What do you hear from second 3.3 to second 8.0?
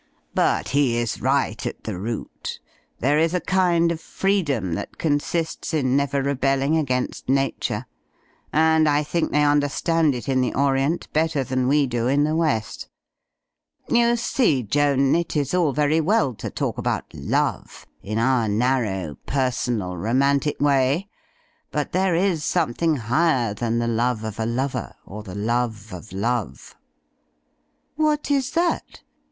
a kind of freedom that consists in never rebelling against Nature;